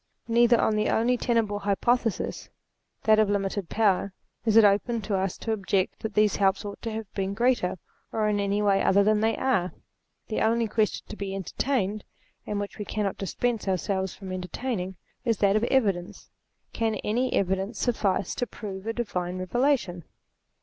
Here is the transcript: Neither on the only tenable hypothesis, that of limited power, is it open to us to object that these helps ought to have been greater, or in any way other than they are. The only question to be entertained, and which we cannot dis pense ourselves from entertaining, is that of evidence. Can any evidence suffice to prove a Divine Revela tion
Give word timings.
Neither 0.27 0.59
on 0.59 0.75
the 0.75 0.89
only 0.89 1.15
tenable 1.15 1.59
hypothesis, 1.59 2.49
that 3.03 3.19
of 3.19 3.29
limited 3.29 3.69
power, 3.69 4.13
is 4.45 4.57
it 4.57 4.63
open 4.65 4.99
to 5.03 5.15
us 5.15 5.37
to 5.37 5.51
object 5.51 5.99
that 5.99 6.15
these 6.15 6.37
helps 6.37 6.65
ought 6.65 6.81
to 6.81 6.91
have 6.91 7.13
been 7.13 7.35
greater, 7.35 7.77
or 8.11 8.27
in 8.27 8.39
any 8.39 8.63
way 8.63 8.81
other 8.81 9.03
than 9.03 9.19
they 9.21 9.37
are. 9.37 9.73
The 10.27 10.41
only 10.41 10.67
question 10.67 11.05
to 11.07 11.15
be 11.15 11.35
entertained, 11.35 12.03
and 12.47 12.59
which 12.59 12.79
we 12.79 12.85
cannot 12.85 13.19
dis 13.19 13.35
pense 13.35 13.67
ourselves 13.67 14.15
from 14.15 14.31
entertaining, 14.31 14.95
is 15.23 15.37
that 15.37 15.55
of 15.55 15.65
evidence. 15.65 16.31
Can 16.73 16.95
any 17.03 17.31
evidence 17.33 17.77
suffice 17.77 18.33
to 18.33 18.47
prove 18.47 18.87
a 18.87 18.93
Divine 18.93 19.37
Revela 19.37 19.77
tion 19.77 20.03